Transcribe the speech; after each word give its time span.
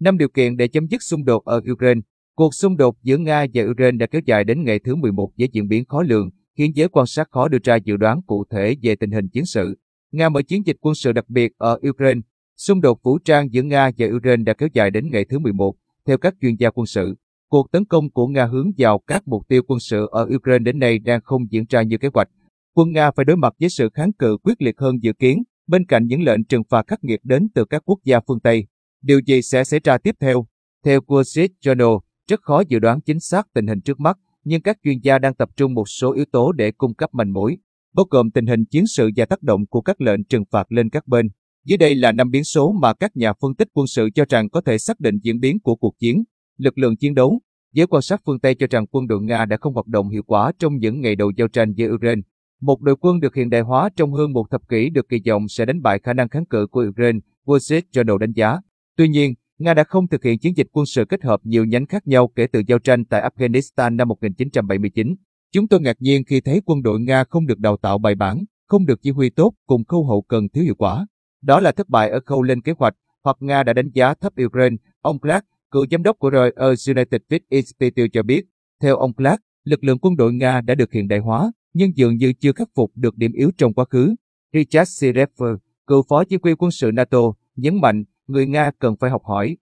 Năm 0.00 0.18
điều 0.18 0.28
kiện 0.28 0.56
để 0.56 0.68
chấm 0.68 0.86
dứt 0.86 1.02
xung 1.02 1.24
đột 1.24 1.44
ở 1.44 1.60
Ukraine. 1.72 2.00
Cuộc 2.36 2.54
xung 2.54 2.76
đột 2.76 2.96
giữa 3.02 3.16
Nga 3.18 3.46
và 3.54 3.64
Ukraine 3.70 3.96
đã 3.96 4.06
kéo 4.06 4.20
dài 4.24 4.44
đến 4.44 4.64
ngày 4.64 4.78
thứ 4.78 4.96
11 4.96 5.30
với 5.38 5.48
diễn 5.52 5.68
biến 5.68 5.84
khó 5.84 6.02
lường, 6.02 6.30
khiến 6.56 6.72
giới 6.74 6.88
quan 6.88 7.06
sát 7.06 7.28
khó 7.30 7.48
đưa 7.48 7.58
ra 7.64 7.76
dự 7.76 7.96
đoán 7.96 8.22
cụ 8.22 8.44
thể 8.50 8.76
về 8.82 8.96
tình 8.96 9.10
hình 9.10 9.28
chiến 9.28 9.46
sự. 9.46 9.78
Nga 10.12 10.28
mở 10.28 10.42
chiến 10.42 10.66
dịch 10.66 10.76
quân 10.80 10.94
sự 10.94 11.12
đặc 11.12 11.24
biệt 11.28 11.52
ở 11.58 11.78
Ukraine. 11.88 12.20
Xung 12.56 12.80
đột 12.80 13.02
vũ 13.02 13.18
trang 13.18 13.52
giữa 13.52 13.62
Nga 13.62 13.90
và 13.98 14.06
Ukraine 14.16 14.42
đã 14.44 14.54
kéo 14.54 14.68
dài 14.72 14.90
đến 14.90 15.10
ngày 15.10 15.24
thứ 15.24 15.38
11, 15.38 15.74
theo 16.06 16.18
các 16.18 16.34
chuyên 16.40 16.54
gia 16.54 16.70
quân 16.70 16.86
sự. 16.86 17.14
Cuộc 17.48 17.72
tấn 17.72 17.84
công 17.84 18.10
của 18.10 18.26
Nga 18.26 18.46
hướng 18.46 18.70
vào 18.78 18.98
các 19.06 19.28
mục 19.28 19.48
tiêu 19.48 19.62
quân 19.66 19.80
sự 19.80 20.06
ở 20.10 20.28
Ukraine 20.36 20.62
đến 20.64 20.78
nay 20.78 20.98
đang 20.98 21.20
không 21.24 21.42
diễn 21.50 21.64
ra 21.68 21.82
như 21.82 21.98
kế 21.98 22.08
hoạch. 22.14 22.28
Quân 22.74 22.92
Nga 22.92 23.10
phải 23.10 23.24
đối 23.24 23.36
mặt 23.36 23.54
với 23.60 23.68
sự 23.68 23.88
kháng 23.94 24.12
cự 24.12 24.36
quyết 24.42 24.62
liệt 24.62 24.78
hơn 24.78 25.02
dự 25.02 25.12
kiến, 25.12 25.42
bên 25.66 25.86
cạnh 25.86 26.06
những 26.06 26.22
lệnh 26.22 26.44
trừng 26.44 26.62
phạt 26.68 26.86
khắc 26.86 27.04
nghiệt 27.04 27.20
đến 27.24 27.48
từ 27.54 27.64
các 27.64 27.82
quốc 27.84 27.98
gia 28.04 28.20
phương 28.20 28.40
Tây. 28.40 28.66
Điều 29.02 29.20
gì 29.26 29.42
sẽ 29.42 29.64
xảy 29.64 29.80
ra 29.84 29.98
tiếp 29.98 30.14
theo? 30.20 30.46
Theo 30.84 31.00
Wall 31.00 31.22
Street 31.22 31.50
Journal, 31.64 32.00
rất 32.28 32.40
khó 32.42 32.62
dự 32.68 32.78
đoán 32.78 33.00
chính 33.00 33.20
xác 33.20 33.46
tình 33.54 33.66
hình 33.66 33.80
trước 33.80 34.00
mắt, 34.00 34.18
nhưng 34.44 34.62
các 34.62 34.78
chuyên 34.84 34.98
gia 35.02 35.18
đang 35.18 35.34
tập 35.34 35.48
trung 35.56 35.74
một 35.74 35.88
số 35.88 36.12
yếu 36.12 36.24
tố 36.32 36.52
để 36.52 36.72
cung 36.72 36.94
cấp 36.94 37.10
manh 37.12 37.32
mối, 37.32 37.56
bao 37.94 38.06
gồm 38.10 38.30
tình 38.30 38.46
hình 38.46 38.64
chiến 38.64 38.86
sự 38.86 39.10
và 39.16 39.24
tác 39.24 39.42
động 39.42 39.66
của 39.66 39.80
các 39.80 40.00
lệnh 40.00 40.24
trừng 40.24 40.44
phạt 40.50 40.72
lên 40.72 40.90
các 40.90 41.06
bên. 41.06 41.28
Dưới 41.64 41.76
đây 41.76 41.94
là 41.94 42.12
năm 42.12 42.30
biến 42.30 42.44
số 42.44 42.72
mà 42.72 42.94
các 42.94 43.16
nhà 43.16 43.32
phân 43.32 43.54
tích 43.54 43.68
quân 43.72 43.86
sự 43.86 44.08
cho 44.14 44.24
rằng 44.28 44.50
có 44.50 44.60
thể 44.60 44.78
xác 44.78 45.00
định 45.00 45.18
diễn 45.22 45.40
biến 45.40 45.60
của 45.60 45.76
cuộc 45.76 45.94
chiến. 45.98 46.24
Lực 46.58 46.78
lượng 46.78 46.96
chiến 46.96 47.14
đấu 47.14 47.40
Giới 47.72 47.86
quan 47.86 48.02
sát 48.02 48.20
phương 48.26 48.40
Tây 48.40 48.54
cho 48.54 48.66
rằng 48.70 48.86
quân 48.86 49.06
đội 49.06 49.22
Nga 49.22 49.44
đã 49.44 49.56
không 49.60 49.74
hoạt 49.74 49.86
động 49.86 50.08
hiệu 50.08 50.22
quả 50.26 50.52
trong 50.58 50.76
những 50.76 51.00
ngày 51.00 51.16
đầu 51.16 51.32
giao 51.36 51.48
tranh 51.48 51.74
với 51.78 51.88
Ukraine. 51.88 52.22
Một 52.60 52.80
đội 52.80 52.96
quân 53.00 53.20
được 53.20 53.34
hiện 53.34 53.50
đại 53.50 53.60
hóa 53.60 53.88
trong 53.96 54.12
hơn 54.12 54.32
một 54.32 54.50
thập 54.50 54.68
kỷ 54.68 54.90
được 54.90 55.08
kỳ 55.08 55.16
vọng 55.28 55.48
sẽ 55.48 55.64
đánh 55.64 55.82
bại 55.82 55.98
khả 55.98 56.12
năng 56.12 56.28
kháng 56.28 56.46
cự 56.46 56.66
của 56.66 56.84
Ukraine, 56.88 57.18
Wall 57.44 57.58
Street 57.58 57.84
Journal 57.92 58.18
đánh 58.18 58.32
giá. 58.32 58.58
Tuy 59.00 59.08
nhiên, 59.08 59.34
Nga 59.58 59.74
đã 59.74 59.84
không 59.84 60.08
thực 60.08 60.24
hiện 60.24 60.38
chiến 60.38 60.56
dịch 60.56 60.66
quân 60.72 60.86
sự 60.86 61.04
kết 61.04 61.22
hợp 61.22 61.40
nhiều 61.44 61.64
nhánh 61.64 61.86
khác 61.86 62.06
nhau 62.06 62.28
kể 62.34 62.46
từ 62.46 62.62
giao 62.66 62.78
tranh 62.78 63.04
tại 63.04 63.30
Afghanistan 63.30 63.96
năm 63.96 64.08
1979. 64.08 65.14
Chúng 65.52 65.68
tôi 65.68 65.80
ngạc 65.80 65.96
nhiên 66.00 66.24
khi 66.24 66.40
thấy 66.40 66.60
quân 66.64 66.82
đội 66.82 67.00
Nga 67.00 67.24
không 67.24 67.46
được 67.46 67.58
đào 67.58 67.76
tạo 67.76 67.98
bài 67.98 68.14
bản, 68.14 68.44
không 68.66 68.86
được 68.86 69.02
chỉ 69.02 69.10
huy 69.10 69.30
tốt 69.30 69.52
cùng 69.66 69.84
khâu 69.84 70.06
hậu 70.06 70.22
cần 70.22 70.48
thiếu 70.48 70.64
hiệu 70.64 70.74
quả. 70.74 71.06
Đó 71.42 71.60
là 71.60 71.72
thất 71.72 71.88
bại 71.88 72.10
ở 72.10 72.20
khâu 72.26 72.42
lên 72.42 72.62
kế 72.62 72.72
hoạch, 72.78 72.94
hoặc 73.24 73.36
Nga 73.40 73.62
đã 73.62 73.72
đánh 73.72 73.90
giá 73.94 74.14
thấp 74.14 74.32
Ukraine, 74.46 74.76
ông 75.00 75.18
Clark, 75.18 75.44
cựu 75.70 75.86
giám 75.90 76.02
đốc 76.02 76.18
của 76.18 76.30
Royal 76.30 76.74
United 76.88 77.20
Peace 77.30 77.44
Institute 77.48 78.08
cho 78.12 78.22
biết. 78.22 78.44
Theo 78.82 78.96
ông 78.96 79.12
Clark, 79.12 79.40
lực 79.64 79.84
lượng 79.84 79.98
quân 79.98 80.16
đội 80.16 80.32
Nga 80.32 80.60
đã 80.60 80.74
được 80.74 80.92
hiện 80.92 81.08
đại 81.08 81.18
hóa, 81.18 81.52
nhưng 81.74 81.96
dường 81.96 82.16
như 82.16 82.32
chưa 82.32 82.52
khắc 82.52 82.68
phục 82.74 82.92
được 82.94 83.16
điểm 83.16 83.32
yếu 83.32 83.50
trong 83.58 83.74
quá 83.74 83.84
khứ. 83.90 84.14
Richard 84.52 85.04
Sirefer, 85.04 85.56
cựu 85.86 86.02
phó 86.08 86.24
chỉ 86.24 86.36
huy 86.42 86.54
quân 86.54 86.70
sự 86.70 86.90
NATO, 86.94 87.18
nhấn 87.56 87.80
mạnh 87.80 88.04
người 88.30 88.46
Nga 88.46 88.70
cần 88.78 88.96
phải 89.00 89.10
học 89.10 89.22
hỏi. 89.24 89.56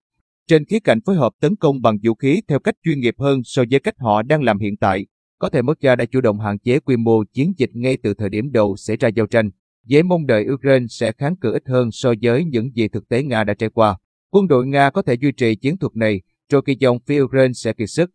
Trên 0.47 0.65
khía 0.65 0.79
cạnh 0.79 0.99
phối 1.05 1.15
hợp 1.15 1.33
tấn 1.39 1.55
công 1.55 1.81
bằng 1.81 1.97
vũ 2.03 2.13
khí 2.13 2.41
theo 2.47 2.59
cách 2.59 2.75
chuyên 2.83 2.99
nghiệp 2.99 3.15
hơn 3.17 3.41
so 3.43 3.63
với 3.71 3.79
cách 3.79 3.95
họ 3.99 4.21
đang 4.21 4.43
làm 4.43 4.59
hiện 4.59 4.77
tại, 4.77 5.05
có 5.39 5.49
thể 5.49 5.61
Moscow 5.61 5.95
đã 5.95 6.05
chủ 6.05 6.21
động 6.21 6.39
hạn 6.39 6.59
chế 6.59 6.79
quy 6.79 6.97
mô 6.97 7.23
chiến 7.33 7.53
dịch 7.57 7.69
ngay 7.73 7.97
từ 8.03 8.13
thời 8.13 8.29
điểm 8.29 8.51
đầu 8.51 8.75
xảy 8.75 8.97
ra 8.97 9.07
giao 9.07 9.27
tranh. 9.27 9.49
Dễ 9.85 10.03
mong 10.03 10.25
đợi 10.25 10.45
Ukraine 10.53 10.85
sẽ 10.89 11.11
kháng 11.11 11.35
cự 11.35 11.53
ít 11.53 11.63
hơn 11.65 11.91
so 11.91 12.13
với 12.21 12.45
những 12.45 12.75
gì 12.75 12.87
thực 12.87 13.09
tế 13.09 13.23
Nga 13.23 13.43
đã 13.43 13.53
trải 13.53 13.69
qua. 13.69 13.97
Quân 14.31 14.47
đội 14.47 14.67
Nga 14.67 14.89
có 14.89 15.01
thể 15.01 15.13
duy 15.13 15.31
trì 15.31 15.55
chiến 15.55 15.77
thuật 15.77 15.95
này, 15.95 16.21
rồi 16.51 16.61
kỳ 16.65 16.75
vọng 16.81 16.97
phía 17.05 17.21
Ukraine 17.21 17.53
sẽ 17.53 17.73
kiệt 17.73 17.89
sức. 17.89 18.11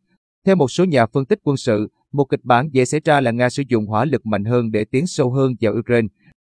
Theo 0.46 0.56
một 0.56 0.70
số 0.70 0.84
nhà 0.84 1.06
phân 1.06 1.26
tích 1.26 1.38
quân 1.42 1.56
sự, 1.56 1.88
một 2.12 2.24
kịch 2.24 2.44
bản 2.44 2.68
dễ 2.72 2.84
xảy 2.84 3.00
ra 3.04 3.20
là 3.20 3.30
Nga 3.30 3.50
sử 3.50 3.62
dụng 3.68 3.86
hỏa 3.86 4.04
lực 4.04 4.26
mạnh 4.26 4.44
hơn 4.44 4.70
để 4.70 4.84
tiến 4.84 5.06
sâu 5.06 5.30
hơn 5.30 5.54
vào 5.60 5.74
Ukraine, 5.78 6.08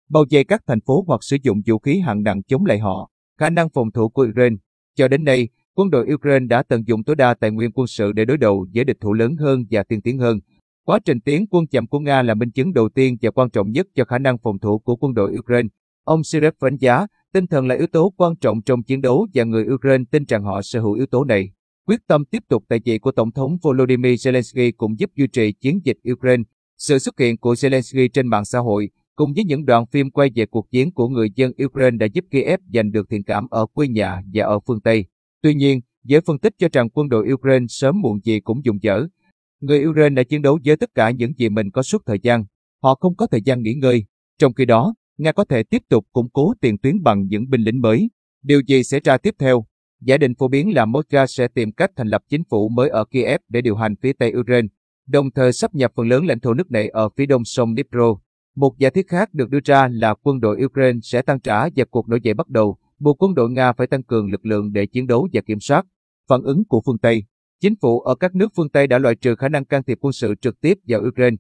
bao 0.10 0.26
vây 0.32 0.44
các 0.44 0.62
thành 0.68 0.82
phố 0.82 1.04
hoặc 1.08 1.24
sử 1.24 1.38
dụng 1.44 1.62
vũ 1.66 1.80
khí 1.80 2.00
hạng 2.00 2.24
nặng 2.24 2.44
chống 2.44 2.66
lại 2.66 2.80
họ. 2.80 3.12
Khả 3.42 3.50
năng 3.50 3.70
phòng 3.70 3.92
thủ 3.92 4.10
của 4.10 4.28
Ukraine 4.30 4.56
Cho 4.96 5.08
đến 5.08 5.24
nay, 5.24 5.50
quân 5.76 5.90
đội 5.90 6.14
Ukraine 6.14 6.46
đã 6.46 6.64
tận 6.64 6.88
dụng 6.88 7.04
tối 7.04 7.16
đa 7.16 7.34
tài 7.34 7.52
nguyên 7.52 7.72
quân 7.72 7.88
sự 7.88 8.12
để 8.12 8.26
đối 8.26 8.38
đầu 8.38 8.68
với 8.74 8.84
địch 8.84 8.98
thủ 9.02 9.14
lớn 9.14 9.36
hơn 9.40 9.66
và 9.72 9.84
tiên 9.84 10.02
tiến 10.02 10.18
hơn. 10.18 10.40
Quá 10.86 11.00
trình 11.06 11.20
tiến 11.20 11.46
quân 11.48 11.68
chậm 11.68 11.88
của 11.88 12.00
Nga 12.00 12.22
là 12.22 12.34
minh 12.34 12.52
chứng 12.52 12.74
đầu 12.74 12.90
tiên 12.90 13.18
và 13.22 13.32
quan 13.32 13.50
trọng 13.50 13.72
nhất 13.72 13.88
cho 13.96 14.06
khả 14.06 14.18
năng 14.18 14.38
phòng 14.38 14.60
thủ 14.60 14.80
của 14.80 14.96
quân 14.96 15.14
đội 15.14 15.36
Ukraine. 15.40 15.70
Ông 16.04 16.24
Sirev 16.24 16.54
đánh 16.62 16.78
giá, 16.78 17.08
tinh 17.34 17.48
thần 17.48 17.68
là 17.68 17.76
yếu 17.76 17.88
tố 17.88 18.14
quan 18.18 18.36
trọng 18.36 18.62
trong 18.62 18.84
chiến 18.84 19.02
đấu 19.02 19.28
và 19.34 19.44
người 19.44 19.66
Ukraine 19.74 20.04
tin 20.12 20.24
rằng 20.28 20.44
họ 20.44 20.62
sở 20.62 20.80
hữu 20.80 20.94
yếu 20.94 21.06
tố 21.06 21.24
này. 21.24 21.52
Quyết 21.88 22.00
tâm 22.08 22.26
tiếp 22.26 22.44
tục 22.50 22.64
tại 22.68 22.80
vị 22.86 23.00
của 23.00 23.12
Tổng 23.12 23.32
thống 23.32 23.58
Volodymyr 23.62 24.08
Zelensky 24.28 24.72
cũng 24.78 25.00
giúp 25.00 25.10
duy 25.16 25.28
trì 25.28 25.52
chiến 25.52 25.80
dịch 25.84 25.98
Ukraine. 26.12 26.44
Sự 26.78 27.00
xuất 27.00 27.20
hiện 27.20 27.38
của 27.38 27.54
Zelensky 27.54 28.08
trên 28.14 28.28
mạng 28.28 28.46
xã 28.46 28.60
hội, 28.60 28.90
cùng 29.22 29.34
với 29.34 29.44
những 29.44 29.66
đoạn 29.66 29.86
phim 29.86 30.12
quay 30.12 30.30
về 30.36 30.46
cuộc 30.46 30.72
chiến 30.72 30.92
của 30.92 31.08
người 31.08 31.30
dân 31.36 31.52
Ukraine 31.66 31.98
đã 31.98 32.06
giúp 32.14 32.26
Kiev 32.32 32.60
giành 32.74 32.92
được 32.92 33.10
thiện 33.10 33.24
cảm 33.24 33.48
ở 33.50 33.66
quê 33.66 33.88
nhà 33.88 34.22
và 34.34 34.46
ở 34.46 34.60
phương 34.68 34.82
Tây. 34.82 35.06
Tuy 35.42 35.54
nhiên, 35.54 35.82
giới 36.04 36.22
phân 36.22 36.40
tích 36.40 36.54
cho 36.58 36.68
rằng 36.74 36.90
quân 36.90 37.10
đội 37.10 37.34
Ukraine 37.34 37.66
sớm 37.70 38.02
muộn 38.02 38.20
gì 38.24 38.40
cũng 38.40 38.66
dùng 38.66 38.78
dở. 38.82 39.08
Người 39.60 39.86
Ukraine 39.86 40.16
đã 40.16 40.24
chiến 40.24 40.42
đấu 40.42 40.60
với 40.66 40.78
tất 40.78 40.90
cả 40.96 41.12
những 41.12 41.34
gì 41.38 41.50
mình 41.50 41.72
có 41.72 41.84
suốt 41.84 42.02
thời 42.06 42.20
gian. 42.24 42.46
Họ 42.84 42.96
không 42.96 43.16
có 43.16 43.28
thời 43.28 43.42
gian 43.42 43.62
nghỉ 43.62 43.74
ngơi. 43.74 44.06
Trong 44.40 44.54
khi 44.54 44.66
đó, 44.66 44.94
Nga 45.18 45.32
có 45.32 45.46
thể 45.46 45.64
tiếp 45.64 45.82
tục 45.90 46.06
củng 46.14 46.30
cố 46.30 46.54
tiền 46.62 46.78
tuyến 46.78 47.04
bằng 47.04 47.28
những 47.28 47.50
binh 47.50 47.62
lính 47.62 47.82
mới. 47.82 48.10
Điều 48.44 48.62
gì 48.68 48.84
sẽ 48.84 49.00
ra 49.00 49.18
tiếp 49.18 49.36
theo? 49.40 49.66
Giả 50.02 50.18
định 50.18 50.36
phổ 50.36 50.48
biến 50.48 50.74
là 50.74 50.86
Moscow 50.86 51.26
sẽ 51.26 51.48
tìm 51.48 51.72
cách 51.72 51.92
thành 51.96 52.08
lập 52.08 52.22
chính 52.30 52.44
phủ 52.50 52.70
mới 52.70 52.90
ở 52.90 53.06
Kiev 53.06 53.42
để 53.50 53.62
điều 53.62 53.76
hành 53.76 53.96
phía 54.02 54.14
Tây 54.14 54.34
Ukraine, 54.40 54.68
đồng 55.08 55.32
thời 55.32 55.54
sắp 55.54 55.76
nhập 55.76 55.92
phần 55.96 56.08
lớn 56.08 56.26
lãnh 56.26 56.40
thổ 56.40 56.54
nước 56.54 56.72
này 56.72 56.90
ở 56.90 57.10
phía 57.18 57.26
đông 57.26 57.46
sông 57.46 57.76
Dnipro. 57.76 58.16
Một 58.56 58.78
giả 58.78 58.90
thiết 58.90 59.08
khác 59.08 59.34
được 59.34 59.50
đưa 59.50 59.60
ra 59.66 59.88
là 59.92 60.14
quân 60.14 60.40
đội 60.40 60.64
Ukraine 60.66 61.00
sẽ 61.04 61.22
tăng 61.22 61.40
trả 61.40 61.70
và 61.76 61.86
cuộc 61.90 62.10
nổi 62.10 62.20
dậy 62.24 62.34
bắt 62.34 62.48
đầu, 62.48 62.78
buộc 63.00 63.24
quân 63.24 63.34
đội 63.34 63.50
Nga 63.50 63.74
phải 63.74 63.88
tăng 63.88 64.04
cường 64.04 64.32
lực 64.32 64.46
lượng 64.46 64.74
để 64.74 64.86
chiến 64.86 65.08
đấu 65.08 65.28
và 65.34 65.42
kiểm 65.42 65.60
soát. 65.60 65.86
Phản 66.30 66.42
ứng 66.42 66.66
của 66.66 66.82
phương 66.86 66.98
Tây 66.98 67.24
Chính 67.62 67.76
phủ 67.82 68.00
ở 68.00 68.16
các 68.16 68.36
nước 68.36 68.52
phương 68.56 68.70
Tây 68.70 68.88
đã 68.88 68.98
loại 68.98 69.16
trừ 69.16 69.36
khả 69.36 69.50
năng 69.50 69.66
can 69.66 69.84
thiệp 69.84 69.98
quân 70.02 70.14
sự 70.14 70.36
trực 70.42 70.62
tiếp 70.62 70.78
vào 70.88 71.02
Ukraine, 71.08 71.38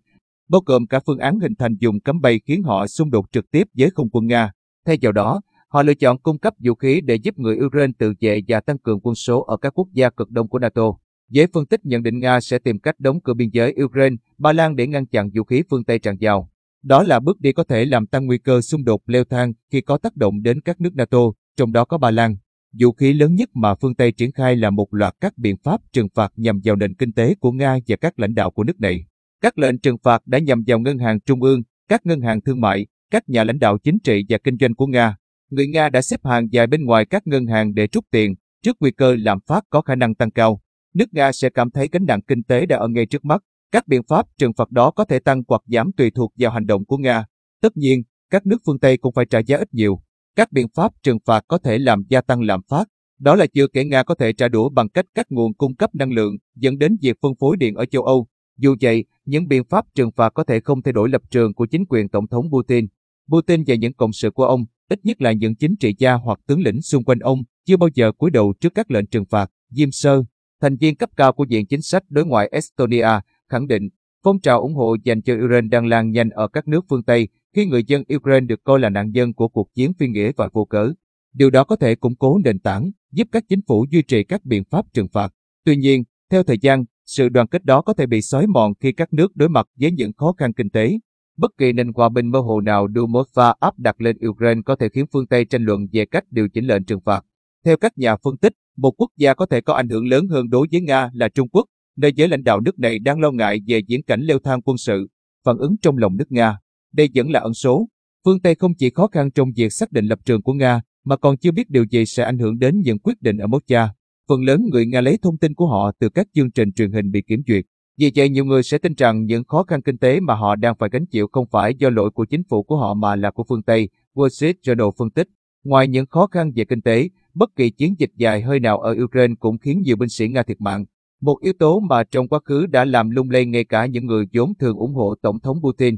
bao 0.49 0.61
gồm 0.65 0.87
cả 0.87 0.99
phương 1.05 1.17
án 1.17 1.39
hình 1.39 1.55
thành 1.55 1.75
dùng 1.79 1.99
cấm 1.99 2.21
bay 2.21 2.39
khiến 2.45 2.63
họ 2.63 2.87
xung 2.87 3.11
đột 3.11 3.25
trực 3.31 3.51
tiếp 3.51 3.67
với 3.77 3.89
không 3.89 4.09
quân 4.09 4.27
Nga. 4.27 4.51
Thay 4.85 4.97
vào 5.01 5.11
đó, 5.11 5.41
họ 5.67 5.83
lựa 5.83 5.93
chọn 5.93 6.17
cung 6.19 6.39
cấp 6.39 6.53
vũ 6.59 6.75
khí 6.75 7.01
để 7.01 7.15
giúp 7.15 7.37
người 7.37 7.57
Ukraine 7.65 7.93
tự 7.97 8.13
vệ 8.21 8.41
và 8.47 8.59
tăng 8.59 8.77
cường 8.77 8.99
quân 9.03 9.15
số 9.15 9.41
ở 9.41 9.57
các 9.57 9.73
quốc 9.75 9.87
gia 9.93 10.09
cực 10.09 10.29
đông 10.29 10.47
của 10.47 10.59
NATO. 10.59 10.93
Giới 11.29 11.47
phân 11.53 11.65
tích 11.65 11.85
nhận 11.85 12.03
định 12.03 12.19
Nga 12.19 12.39
sẽ 12.39 12.59
tìm 12.59 12.79
cách 12.79 12.99
đóng 12.99 13.21
cửa 13.21 13.33
biên 13.33 13.49
giới 13.53 13.75
Ukraine, 13.83 14.15
Ba 14.37 14.53
Lan 14.53 14.75
để 14.75 14.87
ngăn 14.87 15.05
chặn 15.05 15.29
vũ 15.33 15.43
khí 15.43 15.63
phương 15.69 15.83
Tây 15.83 15.99
tràn 15.99 16.15
vào. 16.21 16.50
Đó 16.83 17.03
là 17.03 17.19
bước 17.19 17.39
đi 17.39 17.51
có 17.51 17.63
thể 17.63 17.85
làm 17.85 18.07
tăng 18.07 18.25
nguy 18.25 18.37
cơ 18.37 18.61
xung 18.61 18.83
đột 18.83 19.01
leo 19.05 19.23
thang 19.23 19.53
khi 19.71 19.81
có 19.81 19.97
tác 19.97 20.15
động 20.15 20.41
đến 20.41 20.61
các 20.61 20.81
nước 20.81 20.95
NATO, 20.95 21.19
trong 21.57 21.71
đó 21.71 21.85
có 21.85 21.97
Ba 21.97 22.11
Lan. 22.11 22.35
Vũ 22.79 22.91
khí 22.91 23.13
lớn 23.13 23.35
nhất 23.35 23.49
mà 23.53 23.75
phương 23.75 23.95
Tây 23.95 24.11
triển 24.11 24.31
khai 24.31 24.55
là 24.55 24.69
một 24.69 24.93
loạt 24.93 25.13
các 25.21 25.37
biện 25.37 25.55
pháp 25.63 25.81
trừng 25.93 26.07
phạt 26.15 26.31
nhằm 26.35 26.59
vào 26.63 26.75
nền 26.75 26.95
kinh 26.95 27.13
tế 27.13 27.35
của 27.39 27.51
Nga 27.51 27.77
và 27.87 27.95
các 27.95 28.19
lãnh 28.19 28.33
đạo 28.33 28.51
của 28.51 28.63
nước 28.63 28.79
này. 28.79 29.05
Các 29.41 29.57
lệnh 29.57 29.79
trừng 29.79 29.97
phạt 30.03 30.21
đã 30.27 30.39
nhằm 30.39 30.63
vào 30.67 30.79
ngân 30.79 30.97
hàng 30.97 31.19
trung 31.19 31.41
ương, 31.41 31.61
các 31.87 32.05
ngân 32.05 32.21
hàng 32.21 32.41
thương 32.41 32.61
mại, 32.61 32.87
các 33.11 33.29
nhà 33.29 33.43
lãnh 33.43 33.59
đạo 33.59 33.77
chính 33.77 33.99
trị 33.99 34.25
và 34.29 34.37
kinh 34.43 34.57
doanh 34.59 34.75
của 34.75 34.87
Nga. 34.87 35.15
Người 35.49 35.67
Nga 35.67 35.89
đã 35.89 36.01
xếp 36.01 36.19
hàng 36.23 36.47
dài 36.51 36.67
bên 36.67 36.85
ngoài 36.85 37.05
các 37.05 37.27
ngân 37.27 37.47
hàng 37.47 37.73
để 37.73 37.87
rút 37.93 38.05
tiền, 38.11 38.35
trước 38.63 38.77
nguy 38.79 38.91
cơ 38.91 39.15
lạm 39.19 39.39
phát 39.47 39.63
có 39.69 39.81
khả 39.81 39.95
năng 39.95 40.15
tăng 40.15 40.31
cao. 40.31 40.61
Nước 40.93 41.13
Nga 41.13 41.31
sẽ 41.31 41.49
cảm 41.49 41.71
thấy 41.71 41.89
gánh 41.91 42.05
nặng 42.05 42.21
kinh 42.21 42.43
tế 42.43 42.65
đã 42.65 42.77
ở 42.77 42.87
ngay 42.87 43.05
trước 43.05 43.25
mắt. 43.25 43.41
Các 43.71 43.87
biện 43.87 44.01
pháp 44.07 44.25
trừng 44.37 44.53
phạt 44.57 44.71
đó 44.71 44.91
có 44.91 45.05
thể 45.05 45.19
tăng 45.19 45.43
hoặc 45.47 45.61
giảm 45.65 45.91
tùy 45.97 46.11
thuộc 46.11 46.33
vào 46.37 46.51
hành 46.51 46.65
động 46.65 46.85
của 46.85 46.97
Nga. 46.97 47.25
Tất 47.61 47.77
nhiên, 47.77 48.03
các 48.29 48.45
nước 48.45 48.57
phương 48.65 48.79
Tây 48.79 48.97
cũng 48.97 49.13
phải 49.13 49.25
trả 49.25 49.39
giá 49.39 49.57
ít 49.57 49.73
nhiều. 49.73 50.01
Các 50.35 50.51
biện 50.51 50.67
pháp 50.75 50.91
trừng 51.03 51.17
phạt 51.25 51.43
có 51.47 51.57
thể 51.57 51.77
làm 51.77 52.03
gia 52.09 52.21
tăng 52.21 52.41
lạm 52.41 52.61
phát. 52.69 52.85
Đó 53.19 53.35
là 53.35 53.45
chưa 53.53 53.67
kể 53.67 53.85
Nga 53.85 54.03
có 54.03 54.15
thể 54.15 54.33
trả 54.33 54.47
đũa 54.47 54.69
bằng 54.69 54.89
cách 54.89 55.05
cắt 55.15 55.25
nguồn 55.29 55.53
cung 55.53 55.75
cấp 55.75 55.95
năng 55.95 56.11
lượng, 56.11 56.35
dẫn 56.55 56.77
đến 56.77 56.97
việc 57.01 57.17
phân 57.21 57.35
phối 57.39 57.57
điện 57.57 57.75
ở 57.75 57.85
châu 57.85 58.03
Âu. 58.03 58.27
Dù 58.57 58.75
vậy, 58.81 59.05
những 59.25 59.47
biện 59.47 59.63
pháp 59.69 59.85
trừng 59.95 60.11
phạt 60.15 60.29
có 60.29 60.43
thể 60.43 60.59
không 60.59 60.81
thay 60.81 60.93
đổi 60.93 61.09
lập 61.09 61.21
trường 61.29 61.53
của 61.53 61.65
chính 61.65 61.85
quyền 61.89 62.09
Tổng 62.09 62.27
thống 62.27 62.45
Putin. 62.51 62.87
Putin 63.31 63.63
và 63.67 63.75
những 63.75 63.93
cộng 63.93 64.13
sự 64.13 64.31
của 64.31 64.45
ông, 64.45 64.65
ít 64.89 64.99
nhất 65.03 65.21
là 65.21 65.31
những 65.31 65.55
chính 65.55 65.75
trị 65.75 65.95
gia 65.97 66.13
hoặc 66.13 66.39
tướng 66.47 66.61
lĩnh 66.61 66.81
xung 66.81 67.03
quanh 67.03 67.19
ông, 67.19 67.43
chưa 67.65 67.77
bao 67.77 67.89
giờ 67.93 68.11
cúi 68.11 68.31
đầu 68.31 68.53
trước 68.59 68.75
các 68.75 68.91
lệnh 68.91 69.05
trừng 69.05 69.25
phạt. 69.25 69.51
Diêm 69.69 69.91
Sơ, 69.91 70.23
thành 70.61 70.77
viên 70.77 70.95
cấp 70.95 71.09
cao 71.15 71.33
của 71.33 71.45
Viện 71.49 71.65
Chính 71.65 71.81
sách 71.81 72.03
Đối 72.09 72.25
ngoại 72.25 72.49
Estonia, 72.51 73.07
khẳng 73.51 73.67
định 73.67 73.89
phong 74.23 74.39
trào 74.39 74.61
ủng 74.61 74.75
hộ 74.75 74.95
dành 75.03 75.21
cho 75.21 75.33
Ukraine 75.33 75.67
đang 75.71 75.85
lan 75.85 76.11
nhanh 76.11 76.29
ở 76.29 76.47
các 76.47 76.67
nước 76.67 76.85
phương 76.89 77.03
Tây 77.03 77.27
khi 77.55 77.65
người 77.65 77.83
dân 77.83 78.03
Ukraine 78.15 78.45
được 78.45 78.63
coi 78.63 78.79
là 78.79 78.89
nạn 78.89 79.11
nhân 79.11 79.33
của 79.33 79.47
cuộc 79.47 79.73
chiến 79.73 79.93
phi 79.99 80.07
nghĩa 80.07 80.31
và 80.37 80.49
vô 80.53 80.65
cớ. 80.65 80.91
Điều 81.33 81.49
đó 81.49 81.63
có 81.63 81.75
thể 81.75 81.95
củng 81.95 82.15
cố 82.15 82.39
nền 82.43 82.59
tảng, 82.59 82.91
giúp 83.11 83.27
các 83.31 83.43
chính 83.49 83.59
phủ 83.67 83.85
duy 83.91 84.01
trì 84.01 84.23
các 84.23 84.45
biện 84.45 84.63
pháp 84.71 84.85
trừng 84.93 85.07
phạt. 85.13 85.33
Tuy 85.65 85.75
nhiên, 85.75 86.03
theo 86.29 86.43
thời 86.43 86.57
gian, 86.61 86.85
sự 87.05 87.29
đoàn 87.29 87.47
kết 87.47 87.65
đó 87.65 87.81
có 87.81 87.93
thể 87.93 88.05
bị 88.05 88.21
xói 88.21 88.47
mòn 88.47 88.73
khi 88.79 88.91
các 88.91 89.13
nước 89.13 89.35
đối 89.35 89.49
mặt 89.49 89.67
với 89.79 89.91
những 89.91 90.13
khó 90.13 90.33
khăn 90.37 90.53
kinh 90.53 90.69
tế. 90.69 90.97
Bất 91.37 91.51
kỳ 91.57 91.73
nền 91.73 91.91
hòa 91.95 92.09
bình 92.09 92.27
mơ 92.27 92.39
hồ 92.39 92.61
nào 92.61 92.87
được 92.87 93.05
Moscow 93.05 93.53
áp 93.59 93.79
đặt 93.79 94.01
lên 94.01 94.17
Ukraine 94.27 94.61
có 94.65 94.75
thể 94.75 94.89
khiến 94.89 95.05
phương 95.13 95.27
Tây 95.27 95.45
tranh 95.45 95.63
luận 95.63 95.87
về 95.91 96.05
cách 96.05 96.23
điều 96.31 96.49
chỉnh 96.49 96.65
lệnh 96.65 96.83
trừng 96.83 97.01
phạt. 97.05 97.21
Theo 97.65 97.77
các 97.77 97.97
nhà 97.97 98.15
phân 98.23 98.37
tích, 98.37 98.53
một 98.77 98.91
quốc 98.97 99.09
gia 99.17 99.33
có 99.33 99.45
thể 99.45 99.61
có 99.61 99.73
ảnh 99.73 99.89
hưởng 99.89 100.07
lớn 100.07 100.27
hơn 100.27 100.49
đối 100.49 100.67
với 100.71 100.81
Nga 100.81 101.09
là 101.13 101.29
Trung 101.29 101.49
Quốc, 101.49 101.65
nơi 101.97 102.13
giới 102.15 102.27
lãnh 102.27 102.43
đạo 102.43 102.59
nước 102.59 102.79
này 102.79 102.99
đang 102.99 103.19
lo 103.19 103.31
ngại 103.31 103.59
về 103.67 103.79
diễn 103.87 104.03
cảnh 104.03 104.21
leo 104.21 104.39
thang 104.39 104.61
quân 104.61 104.77
sự, 104.77 105.07
phản 105.45 105.57
ứng 105.57 105.75
trong 105.81 105.97
lòng 105.97 106.17
nước 106.17 106.31
Nga. 106.31 106.57
Đây 106.93 107.09
vẫn 107.15 107.29
là 107.29 107.39
ẩn 107.39 107.53
số. 107.53 107.87
Phương 108.25 108.39
Tây 108.39 108.55
không 108.55 108.73
chỉ 108.75 108.89
khó 108.89 109.07
khăn 109.07 109.31
trong 109.31 109.51
việc 109.55 109.73
xác 109.73 109.91
định 109.91 110.05
lập 110.05 110.19
trường 110.25 110.41
của 110.41 110.53
Nga, 110.53 110.81
mà 111.03 111.17
còn 111.17 111.37
chưa 111.37 111.51
biết 111.51 111.69
điều 111.69 111.83
gì 111.83 112.05
sẽ 112.05 112.23
ảnh 112.23 112.37
hưởng 112.37 112.59
đến 112.59 112.81
những 112.81 112.99
quyết 112.99 113.21
định 113.21 113.37
ở 113.37 113.47
Moscow. 113.47 113.87
Phần 114.29 114.41
lớn 114.41 114.65
người 114.71 114.85
Nga 114.85 115.01
lấy 115.01 115.17
thông 115.21 115.37
tin 115.37 115.53
của 115.53 115.67
họ 115.67 115.91
từ 115.99 116.09
các 116.09 116.27
chương 116.33 116.51
trình 116.51 116.71
truyền 116.71 116.91
hình 116.91 117.11
bị 117.11 117.21
kiểm 117.21 117.41
duyệt. 117.47 117.65
Vì 117.97 118.11
vậy 118.15 118.29
nhiều 118.29 118.45
người 118.45 118.63
sẽ 118.63 118.77
tin 118.77 118.93
rằng 118.97 119.25
những 119.25 119.43
khó 119.43 119.63
khăn 119.63 119.81
kinh 119.81 119.97
tế 119.97 120.19
mà 120.19 120.35
họ 120.35 120.55
đang 120.55 120.75
phải 120.79 120.89
gánh 120.91 121.05
chịu 121.05 121.27
không 121.31 121.47
phải 121.51 121.75
do 121.75 121.89
lỗi 121.89 122.11
của 122.11 122.25
chính 122.25 122.43
phủ 122.49 122.63
của 122.63 122.77
họ 122.77 122.93
mà 122.93 123.15
là 123.15 123.31
của 123.31 123.43
phương 123.49 123.63
Tây, 123.63 123.89
Wall 124.13 124.29
Street 124.29 124.55
Journal 124.63 124.91
phân 124.97 125.11
tích. 125.11 125.27
Ngoài 125.63 125.87
những 125.87 126.05
khó 126.05 126.27
khăn 126.27 126.51
về 126.55 126.65
kinh 126.65 126.81
tế, 126.81 127.09
bất 127.33 127.55
kỳ 127.55 127.69
chiến 127.69 127.95
dịch 127.97 128.11
dài 128.15 128.41
hơi 128.41 128.59
nào 128.59 128.79
ở 128.79 128.95
Ukraine 129.03 129.35
cũng 129.39 129.57
khiến 129.57 129.81
nhiều 129.81 129.95
binh 129.95 130.09
sĩ 130.09 130.27
Nga 130.27 130.43
thiệt 130.43 130.61
mạng. 130.61 130.85
Một 131.21 131.37
yếu 131.41 131.53
tố 131.59 131.79
mà 131.79 132.03
trong 132.03 132.27
quá 132.27 132.39
khứ 132.45 132.65
đã 132.65 132.85
làm 132.85 133.09
lung 133.09 133.29
lay 133.29 133.45
ngay 133.45 133.63
cả 133.63 133.85
những 133.85 134.05
người 134.05 134.25
vốn 134.33 134.53
thường 134.59 134.77
ủng 134.77 134.93
hộ 134.93 135.15
Tổng 135.21 135.39
thống 135.39 135.57
Putin. 135.63 135.95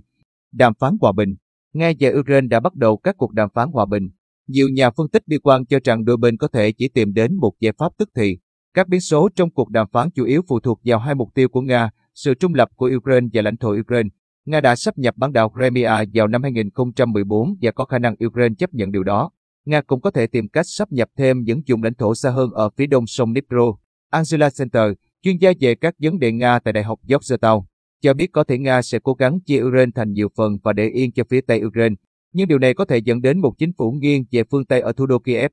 Đàm 0.52 0.74
phán 0.80 0.98
hòa 1.02 1.12
bình 1.12 1.36
Nga 1.74 1.92
và 2.00 2.10
Ukraine 2.20 2.48
đã 2.48 2.60
bắt 2.60 2.76
đầu 2.76 2.98
các 2.98 3.18
cuộc 3.18 3.32
đàm 3.32 3.50
phán 3.54 3.70
hòa 3.70 3.86
bình. 3.86 4.10
Nhiều 4.48 4.70
nhà 4.70 4.90
phân 4.90 5.10
tích 5.10 5.28
bi 5.28 5.38
quan 5.38 5.66
cho 5.66 5.80
rằng 5.84 6.06
đôi 6.06 6.18
bên 6.18 6.38
có 6.38 6.48
thể 6.48 6.72
chỉ 6.72 6.88
tìm 6.88 7.14
đến 7.14 7.36
một 7.36 7.54
giải 7.60 7.74
pháp 7.78 7.92
tức 7.98 8.10
thì. 8.16 8.38
Các 8.74 8.88
biến 8.88 9.02
số 9.02 9.30
trong 9.36 9.52
cuộc 9.52 9.70
đàm 9.70 9.88
phán 9.92 10.10
chủ 10.12 10.26
yếu 10.26 10.42
phụ 10.48 10.60
thuộc 10.60 10.80
vào 10.86 11.00
hai 11.00 11.16
mục 11.16 11.30
tiêu 11.36 11.50
của 11.50 11.62
Nga, 11.62 11.90
sự 12.14 12.34
trung 12.34 12.54
lập 12.54 12.70
của 12.76 12.92
Ukraine 12.98 13.28
và 13.34 13.42
lãnh 13.42 13.58
thổ 13.58 13.76
Ukraine. 13.80 14.10
Nga 14.46 14.62
đã 14.62 14.76
sắp 14.76 14.98
nhập 14.98 15.18
bán 15.18 15.34
đảo 15.34 15.50
Crimea 15.50 16.04
vào 16.14 16.28
năm 16.28 16.44
2014 16.44 17.56
và 17.62 17.72
có 17.72 17.86
khả 17.86 18.00
năng 18.00 18.16
Ukraine 18.26 18.56
chấp 18.58 18.74
nhận 18.74 18.92
điều 18.92 19.04
đó. 19.04 19.30
Nga 19.66 19.82
cũng 19.82 20.02
có 20.02 20.12
thể 20.12 20.28
tìm 20.28 20.48
cách 20.48 20.66
sắp 20.68 20.92
nhập 20.92 21.10
thêm 21.18 21.44
những 21.44 21.62
vùng 21.70 21.84
lãnh 21.84 21.94
thổ 21.94 22.16
xa 22.16 22.30
hơn 22.30 22.50
ở 22.52 22.70
phía 22.70 22.86
đông 22.86 23.08
sông 23.08 23.34
Dnipro. 23.34 23.76
Angela 24.10 24.50
Center, 24.58 24.92
chuyên 25.24 25.38
gia 25.38 25.52
về 25.60 25.76
các 25.76 25.96
vấn 26.00 26.20
đề 26.20 26.32
Nga 26.32 26.60
tại 26.60 26.74
Đại 26.74 26.84
học 26.84 27.00
Georgetown, 27.08 27.64
cho 28.02 28.14
biết 28.14 28.32
có 28.32 28.44
thể 28.44 28.58
Nga 28.58 28.82
sẽ 28.82 29.00
cố 29.00 29.14
gắng 29.14 29.40
chia 29.40 29.62
Ukraine 29.62 29.92
thành 29.96 30.14
nhiều 30.14 30.30
phần 30.36 30.58
và 30.64 30.74
để 30.74 30.88
yên 30.88 31.12
cho 31.12 31.24
phía 31.30 31.42
Tây 31.42 31.64
Ukraine, 31.66 31.96
nhưng 32.34 32.48
điều 32.48 32.60
này 32.60 32.74
có 32.74 32.86
thể 32.86 32.98
dẫn 32.98 33.22
đến 33.22 33.40
một 33.40 33.54
chính 33.58 33.72
phủ 33.78 33.92
nghiêng 33.92 34.26
về 34.32 34.44
phương 34.52 34.66
Tây 34.66 34.82
ở 34.82 34.94
thủ 34.94 35.06
đô 35.06 35.20
Kiev. 35.20 35.52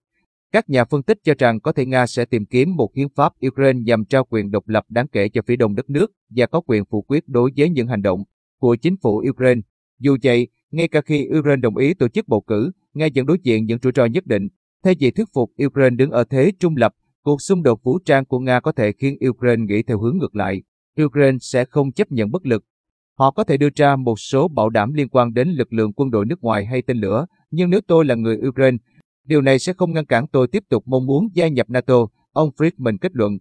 Các 0.53 0.71
nhà 0.71 0.85
phân 0.85 1.03
tích 1.03 1.19
cho 1.25 1.35
rằng 1.39 1.61
có 1.61 1.73
thể 1.73 1.87
Nga 1.87 2.07
sẽ 2.07 2.25
tìm 2.25 2.47
kiếm 2.47 2.77
một 2.77 2.91
hiến 2.97 3.09
pháp 3.15 3.33
Ukraine 3.47 3.81
nhằm 3.81 4.05
trao 4.05 4.25
quyền 4.25 4.51
độc 4.51 4.69
lập 4.69 4.85
đáng 4.89 5.09
kể 5.09 5.29
cho 5.29 5.43
phía 5.47 5.57
đông 5.57 5.75
đất 5.75 5.91
nước 5.91 6.13
và 6.37 6.47
có 6.47 6.61
quyền 6.61 6.85
phủ 6.85 7.03
quyết 7.03 7.29
đối 7.29 7.51
với 7.57 7.71
những 7.71 7.87
hành 7.87 8.03
động 8.03 8.25
của 8.61 8.77
chính 8.77 8.97
phủ 9.03 9.23
Ukraine. 9.31 9.61
Dù 9.99 10.17
vậy, 10.23 10.49
ngay 10.71 10.89
cả 10.89 11.01
khi 11.01 11.29
Ukraine 11.39 11.61
đồng 11.61 11.77
ý 11.77 11.95
tổ 11.95 12.09
chức 12.09 12.29
bầu 12.29 12.41
cử, 12.41 12.71
Nga 12.95 13.09
vẫn 13.15 13.27
đối 13.27 13.39
diện 13.43 13.65
những 13.65 13.79
rủi 13.83 13.93
ro 13.97 14.05
nhất 14.05 14.27
định. 14.27 14.49
Thay 14.85 14.95
vì 14.99 15.11
thuyết 15.11 15.29
phục 15.35 15.53
Ukraine 15.67 15.97
đứng 15.97 16.11
ở 16.11 16.25
thế 16.25 16.53
trung 16.61 16.77
lập, 16.77 16.95
cuộc 17.25 17.43
xung 17.43 17.63
đột 17.63 17.83
vũ 17.83 17.99
trang 17.99 18.25
của 18.25 18.39
Nga 18.39 18.61
có 18.61 18.73
thể 18.73 18.93
khiến 18.93 19.17
Ukraine 19.29 19.65
nghĩ 19.65 19.83
theo 19.83 19.99
hướng 19.99 20.19
ngược 20.19 20.37
lại. 20.37 20.63
Ukraine 21.03 21.39
sẽ 21.41 21.65
không 21.65 21.93
chấp 21.93 22.13
nhận 22.13 22.31
bất 22.31 22.47
lực. 22.47 22.65
Họ 23.19 23.31
có 23.31 23.45
thể 23.45 23.57
đưa 23.57 23.69
ra 23.77 23.97
một 23.97 24.21
số 24.21 24.49
bảo 24.49 24.71
đảm 24.71 24.93
liên 24.93 25.09
quan 25.09 25.33
đến 25.35 25.49
lực 25.49 25.73
lượng 25.73 25.93
quân 25.93 26.11
đội 26.11 26.27
nước 26.27 26.43
ngoài 26.43 26.67
hay 26.67 26.83
tên 26.83 26.97
lửa, 26.97 27.27
nhưng 27.51 27.71
nếu 27.71 27.81
tôi 27.87 28.05
là 28.05 28.15
người 28.15 28.39
Ukraine, 28.49 28.77
điều 29.25 29.41
này 29.41 29.59
sẽ 29.59 29.73
không 29.73 29.93
ngăn 29.93 30.07
cản 30.07 30.27
tôi 30.33 30.49
tiếp 30.49 30.63
tục 30.69 30.83
mong 30.87 31.07
muốn 31.07 31.29
gia 31.35 31.49
nhập 31.49 31.71
NATO, 31.71 32.07
ông 32.33 32.51
Friedman 32.57 32.97
kết 33.01 33.13
luận. 33.15 33.39